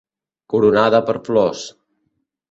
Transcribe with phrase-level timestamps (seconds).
[0.53, 1.67] Coronada per flors.